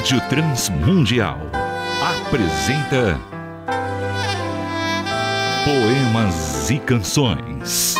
[0.00, 1.38] Rádio Transmundial
[2.00, 3.20] apresenta
[5.62, 7.96] Poemas e Canções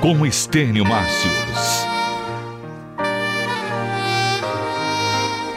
[0.00, 1.86] com Estênio Márcios.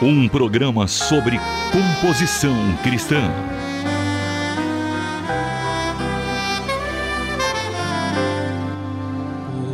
[0.00, 1.40] Um programa sobre
[1.72, 2.54] composição
[2.84, 3.28] cristã.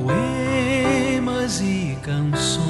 [0.06, 2.63] Poemas e canções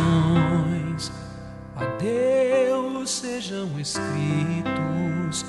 [3.45, 5.45] sejam escritos.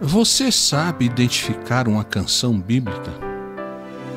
[0.00, 3.12] Você sabe identificar uma canção bíblica?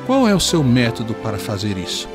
[0.06, 2.08] Qual é o seu método para fazer isso?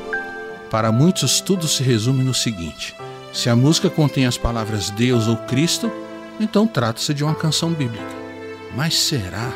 [0.70, 2.94] Para muitos, tudo se resume no seguinte:
[3.32, 5.90] se a música contém as palavras Deus ou Cristo,
[6.38, 8.04] então trata-se de uma canção bíblica.
[8.76, 9.52] Mas será?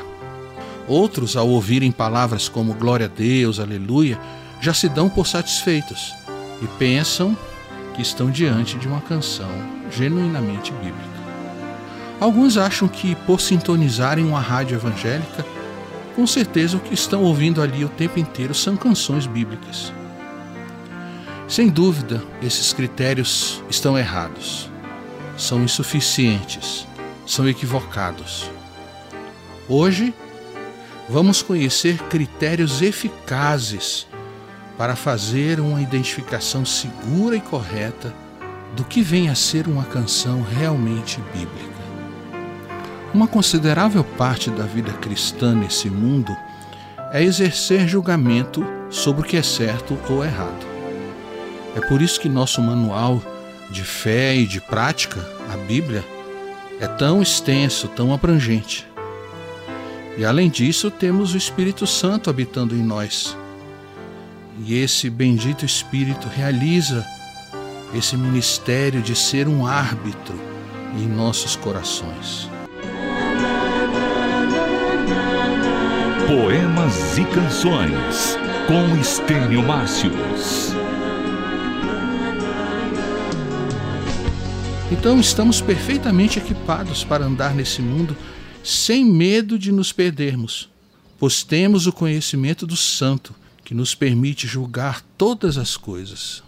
[0.88, 4.18] Outros, ao ouvirem palavras como glória a Deus, aleluia,
[4.60, 6.14] já se dão por satisfeitos
[6.62, 7.36] e pensam
[8.00, 9.50] que estão diante de uma canção
[9.90, 11.20] genuinamente bíblica.
[12.18, 15.44] Alguns acham que, por sintonizarem uma rádio evangélica,
[16.16, 19.92] com certeza o que estão ouvindo ali o tempo inteiro são canções bíblicas.
[21.46, 24.70] Sem dúvida, esses critérios estão errados,
[25.36, 26.86] são insuficientes,
[27.26, 28.50] são equivocados.
[29.68, 30.14] Hoje,
[31.06, 34.06] vamos conhecer critérios eficazes
[34.80, 38.14] para fazer uma identificação segura e correta
[38.74, 41.82] do que vem a ser uma canção realmente bíblica.
[43.12, 46.34] Uma considerável parte da vida cristã nesse mundo
[47.12, 50.66] é exercer julgamento sobre o que é certo ou errado.
[51.76, 53.22] É por isso que nosso manual
[53.70, 55.20] de fé e de prática,
[55.52, 56.02] a Bíblia,
[56.80, 58.88] é tão extenso, tão abrangente.
[60.16, 63.36] E além disso, temos o Espírito Santo habitando em nós.
[64.66, 67.06] E esse bendito Espírito realiza
[67.94, 70.38] esse ministério de ser um árbitro
[70.96, 72.48] em nossos corações.
[76.26, 80.74] Poemas e Canções com Estênio Márcios.
[84.92, 88.16] Então estamos perfeitamente equipados para andar nesse mundo
[88.62, 90.68] sem medo de nos perdermos,
[91.18, 93.34] pois temos o conhecimento do Santo
[93.70, 96.42] que nos permite julgar todas as coisas.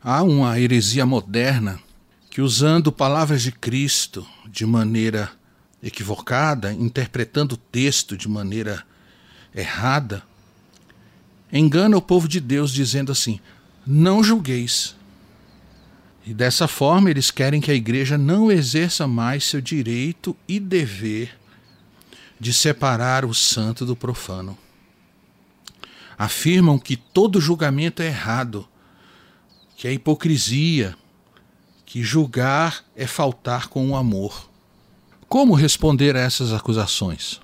[0.00, 1.80] Há uma heresia moderna
[2.30, 5.28] que, usando palavras de Cristo de maneira
[5.82, 8.86] equivocada, interpretando o texto de maneira
[9.52, 10.22] errada,
[11.52, 13.40] engana o povo de Deus dizendo assim:
[13.84, 14.94] não julgueis.
[16.24, 21.36] E dessa forma eles querem que a igreja não exerça mais seu direito e dever
[22.38, 24.56] de separar o santo do profano.
[26.18, 28.66] Afirmam que todo julgamento é errado,
[29.76, 30.96] que é hipocrisia,
[31.86, 34.50] que julgar é faltar com o amor.
[35.28, 37.40] Como responder a essas acusações?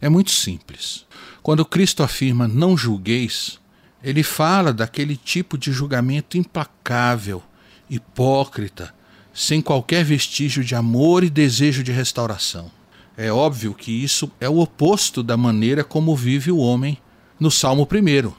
[0.00, 1.06] É muito simples.
[1.42, 3.58] Quando Cristo afirma não julgueis,
[4.02, 7.42] ele fala daquele tipo de julgamento implacável,
[7.88, 8.94] hipócrita,
[9.32, 12.70] sem qualquer vestígio de amor e desejo de restauração.
[13.16, 16.98] É óbvio que isso é o oposto da maneira como vive o homem
[17.40, 18.32] no Salmo 1.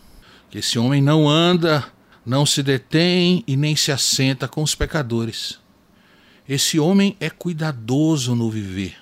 [0.49, 1.91] Que esse homem não anda,
[2.25, 5.59] não se detém e nem se assenta com os pecadores.
[6.47, 8.95] Esse homem é cuidadoso no viver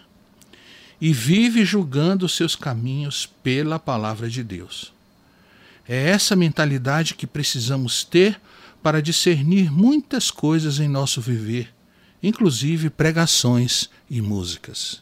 [1.02, 4.94] e vive julgando seus caminhos pela palavra de Deus.
[5.88, 8.40] É essa mentalidade que precisamos ter
[8.84, 11.74] para discernir muitas coisas em nosso viver,
[12.22, 15.02] inclusive pregações e músicas.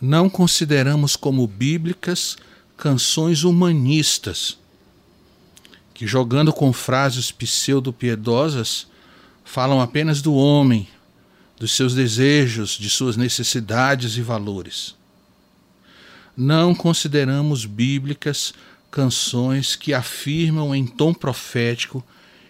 [0.00, 2.36] Não consideramos como bíblicas
[2.80, 4.56] canções humanistas,
[5.92, 8.86] que jogando com frases pseudo-piedosas
[9.44, 10.88] falam apenas do homem,
[11.58, 14.96] dos seus desejos, de suas necessidades e valores.
[16.34, 18.54] Não consideramos bíblicas
[18.90, 22.02] canções que afirmam em tom profético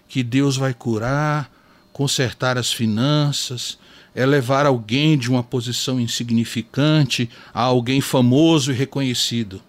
[0.09, 1.51] que Deus vai curar,
[1.93, 3.77] consertar as finanças,
[4.15, 9.61] elevar alguém de uma posição insignificante a alguém famoso e reconhecido.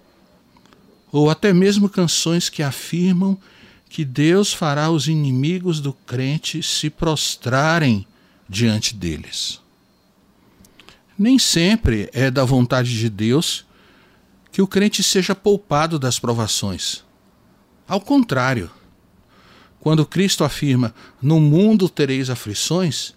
[1.12, 3.38] Ou até mesmo canções que afirmam
[3.90, 8.08] que Deus fará os inimigos do crente se prostrarem
[8.48, 9.60] diante deles.
[11.18, 13.66] Nem sempre é da vontade de Deus
[14.52, 17.04] que o crente seja poupado das provações.
[17.88, 18.72] Ao contrário,
[19.80, 23.14] quando Cristo afirma: No mundo tereis aflições,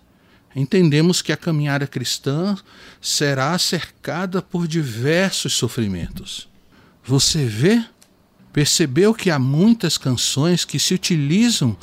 [0.54, 2.56] entendemos que a caminhada cristã
[3.00, 6.48] será cercada por diversos sofrimentos.
[7.04, 7.84] Você vê?
[8.52, 11.76] Percebeu que há muitas canções que se utilizam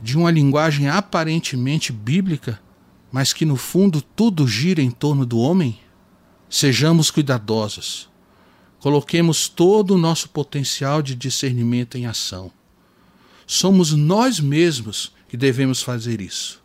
[0.00, 2.60] de uma linguagem aparentemente bíblica
[3.14, 5.78] mas que no fundo tudo gira em torno do homem?
[6.50, 8.08] Sejamos cuidadosos.
[8.80, 12.50] Coloquemos todo o nosso potencial de discernimento em ação.
[13.46, 16.60] Somos nós mesmos que devemos fazer isso.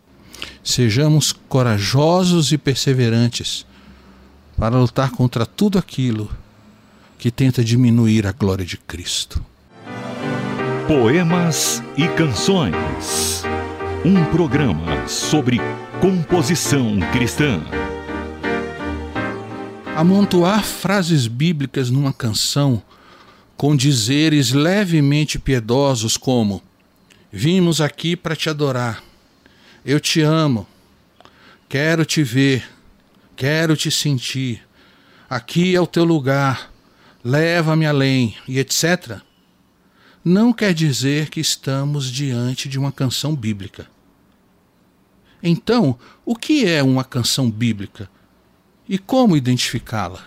[0.64, 3.64] Sejamos corajosos e perseverantes
[4.58, 6.36] para lutar contra tudo aquilo
[7.20, 9.44] que tenta diminuir a glória de Cristo.
[10.88, 13.44] Poemas e Canções.
[14.06, 15.58] Um programa sobre
[16.00, 17.62] composição cristã.
[19.98, 22.82] Amontoar frases bíblicas numa canção
[23.58, 26.64] com dizeres levemente piedosos como:
[27.30, 29.04] Vimos aqui para te adorar,
[29.86, 30.66] eu te amo,
[31.68, 32.64] quero te ver,
[33.36, 34.66] quero te sentir,
[35.30, 36.72] aqui é o teu lugar,
[37.24, 39.22] leva-me além e etc
[40.24, 43.88] não quer dizer que estamos diante de uma canção bíblica.
[45.42, 48.10] Então, o que é uma canção bíblica
[48.88, 50.24] e como identificá-la?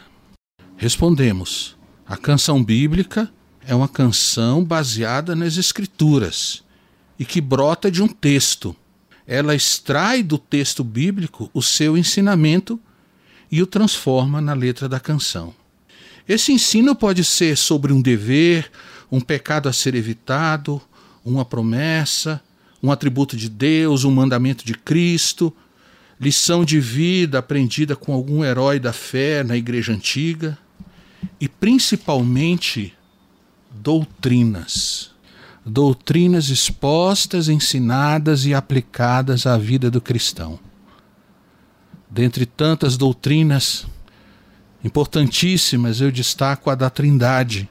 [0.76, 3.30] Respondemos: a canção bíblica
[3.66, 6.64] é uma canção baseada nas Escrituras
[7.18, 8.74] e que brota de um texto.
[9.26, 12.80] Ela extrai do texto bíblico o seu ensinamento
[13.50, 15.54] e o transforma na letra da canção.
[16.32, 18.72] Esse ensino pode ser sobre um dever,
[19.10, 20.80] um pecado a ser evitado,
[21.22, 22.40] uma promessa,
[22.82, 25.54] um atributo de Deus, um mandamento de Cristo,
[26.18, 30.56] lição de vida aprendida com algum herói da fé na igreja antiga
[31.38, 32.94] e principalmente
[33.70, 35.10] doutrinas.
[35.66, 40.58] Doutrinas expostas, ensinadas e aplicadas à vida do cristão.
[42.10, 43.86] Dentre tantas doutrinas
[44.84, 47.68] importantíssimas, eu destaco a da Trindade,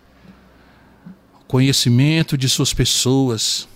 [1.47, 3.67] conhecimento de suas pessoas.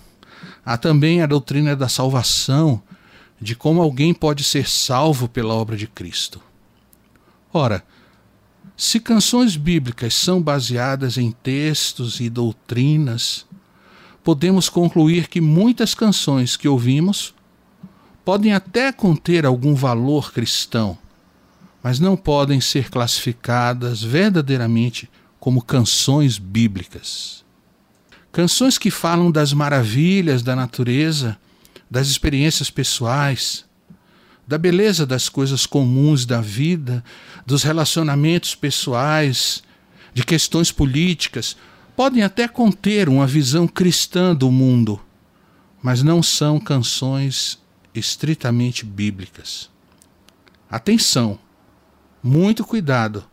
[0.64, 2.82] Há também a doutrina da salvação,
[3.40, 6.40] de como alguém pode ser salvo pela obra de Cristo.
[7.52, 7.84] Ora,
[8.76, 13.46] se canções bíblicas são baseadas em textos e doutrinas,
[14.22, 17.34] podemos concluir que muitas canções que ouvimos
[18.24, 20.98] podem até conter algum valor cristão,
[21.86, 27.44] mas não podem ser classificadas verdadeiramente como canções bíblicas.
[28.32, 31.38] Canções que falam das maravilhas da natureza,
[31.88, 33.64] das experiências pessoais,
[34.48, 37.04] da beleza das coisas comuns da vida,
[37.46, 39.62] dos relacionamentos pessoais,
[40.12, 41.56] de questões políticas,
[41.94, 45.00] podem até conter uma visão cristã do mundo,
[45.80, 47.60] mas não são canções
[47.94, 49.70] estritamente bíblicas.
[50.68, 51.38] Atenção,
[52.26, 53.24] muito cuidado.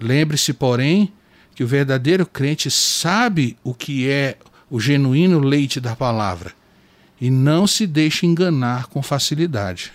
[0.00, 1.12] Lembre-se, porém,
[1.54, 4.38] que o verdadeiro crente sabe o que é
[4.70, 6.52] o genuíno leite da palavra
[7.20, 9.92] e não se deixe enganar com facilidade.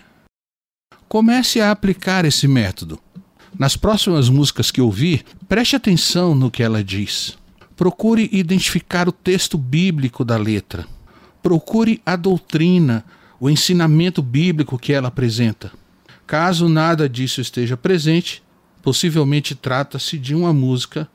[1.07, 2.99] Comece a aplicar esse método.
[3.57, 7.37] Nas próximas músicas que ouvir, preste atenção no que ela diz.
[7.75, 10.85] Procure identificar o texto bíblico da letra.
[11.41, 13.03] Procure a doutrina,
[13.39, 15.71] o ensinamento bíblico que ela apresenta.
[16.29, 18.43] Caso nada disso esteja presente,
[18.83, 21.09] possivelmente trata-se de uma música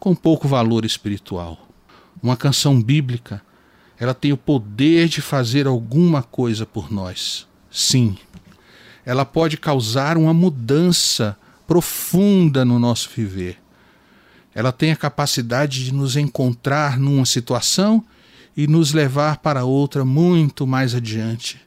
[0.00, 1.68] com pouco valor espiritual.
[2.20, 3.40] Uma canção bíblica,
[4.00, 7.46] ela tem o poder de fazer alguma coisa por nós.
[7.70, 8.18] Sim,
[9.06, 13.58] ela pode causar uma mudança profunda no nosso viver.
[14.52, 18.04] Ela tem a capacidade de nos encontrar numa situação
[18.56, 21.60] e nos levar para outra muito mais adiante.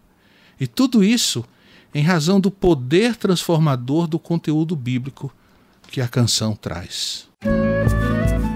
[0.59, 1.45] E tudo isso
[1.93, 5.31] em razão do poder transformador do conteúdo bíblico
[5.89, 7.27] que a canção traz.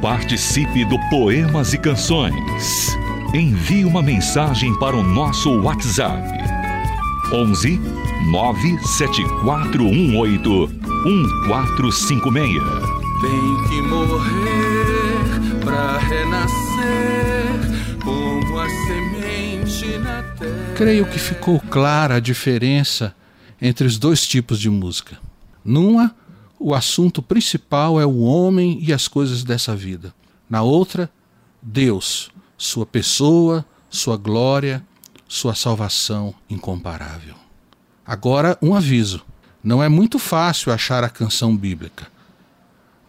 [0.01, 2.96] Participe do Poemas e Canções.
[3.34, 6.25] Envie uma mensagem para o nosso WhatsApp.
[7.34, 7.77] 11
[8.32, 10.70] 97418
[11.06, 12.63] 1456.
[13.22, 16.56] Tem que morrer para renascer
[18.04, 20.74] como a semente na terra.
[20.75, 23.13] Creio que ficou clara a diferença
[23.62, 25.18] entre os dois tipos de música.
[25.64, 26.16] Numa,
[26.60, 30.14] o assunto principal é o homem e as coisas dessa vida.
[30.50, 31.10] Na outra,
[31.62, 34.86] Deus, sua pessoa, sua glória,
[35.28, 37.36] sua salvação incomparável.
[38.06, 39.26] Agora, um aviso:
[39.64, 42.08] não é muito fácil achar a canção bíblica.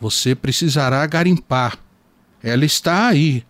[0.01, 1.79] Você precisará garimpar.
[2.43, 3.45] Ela está aí.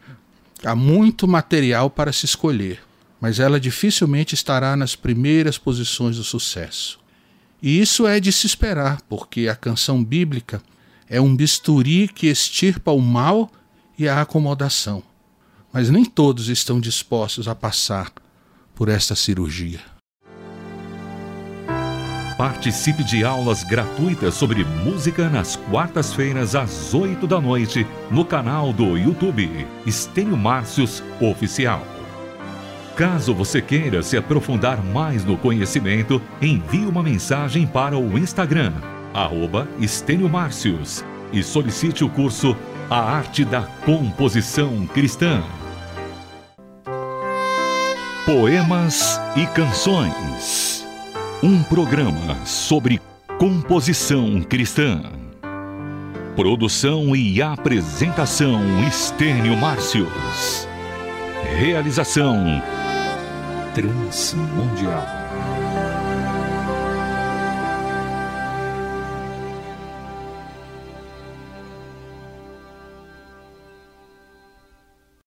[0.65, 2.81] Há muito material para se escolher,
[3.21, 6.99] mas ela dificilmente estará nas primeiras posições do sucesso.
[7.63, 10.63] E isso é de se esperar, porque a canção bíblica
[11.09, 13.51] é um bisturi que extirpa o mal
[13.99, 15.03] e a acomodação.
[15.73, 18.13] Mas nem todos estão dispostos a passar
[18.75, 19.81] por esta cirurgia.
[22.37, 28.99] Participe de aulas gratuitas sobre música nas quartas-feiras às 8 da noite no canal do
[28.99, 31.96] YouTube Estênio Márcios Oficial.
[32.97, 38.73] Caso você queira se aprofundar mais no conhecimento, envie uma mensagem para o Instagram,
[39.13, 39.69] arroba
[40.31, 42.57] Márcios, e solicite o curso
[42.89, 45.43] A Arte da Composição Cristã.
[48.25, 50.87] Poemas e Canções.
[51.43, 52.99] Um programa sobre
[53.39, 55.03] composição cristã.
[56.35, 60.66] Produção e apresentação Estênio Márcios.
[61.55, 62.63] Realização
[63.75, 65.16] Transmundial.